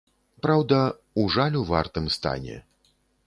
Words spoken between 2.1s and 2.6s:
стане.